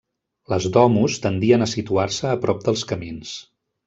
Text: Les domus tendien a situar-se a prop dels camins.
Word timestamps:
Les 0.51 0.65
domus 0.77 1.17
tendien 1.25 1.65
a 1.65 1.69
situar-se 1.75 2.31
a 2.31 2.39
prop 2.47 2.65
dels 2.69 2.87
camins. 2.93 3.35